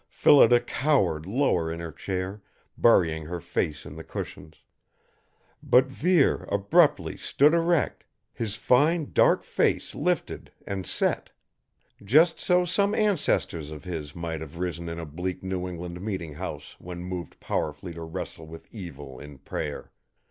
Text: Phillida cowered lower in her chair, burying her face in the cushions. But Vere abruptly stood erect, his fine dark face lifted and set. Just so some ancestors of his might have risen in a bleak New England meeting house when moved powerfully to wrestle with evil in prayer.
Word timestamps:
Phillida 0.09 0.59
cowered 0.59 1.27
lower 1.27 1.71
in 1.71 1.79
her 1.79 1.91
chair, 1.91 2.41
burying 2.75 3.25
her 3.27 3.39
face 3.39 3.85
in 3.85 3.95
the 3.95 4.03
cushions. 4.03 4.63
But 5.61 5.85
Vere 5.85 6.47
abruptly 6.51 7.17
stood 7.17 7.53
erect, 7.53 8.03
his 8.33 8.55
fine 8.55 9.11
dark 9.13 9.43
face 9.43 9.93
lifted 9.93 10.51
and 10.65 10.87
set. 10.87 11.29
Just 12.03 12.39
so 12.39 12.65
some 12.65 12.95
ancestors 12.95 13.69
of 13.69 13.83
his 13.83 14.15
might 14.15 14.41
have 14.41 14.57
risen 14.57 14.89
in 14.89 14.97
a 14.99 15.05
bleak 15.05 15.43
New 15.43 15.67
England 15.69 16.01
meeting 16.01 16.33
house 16.33 16.75
when 16.79 17.03
moved 17.03 17.39
powerfully 17.39 17.93
to 17.93 18.01
wrestle 18.01 18.47
with 18.47 18.67
evil 18.73 19.19
in 19.19 19.37
prayer. 19.37 19.91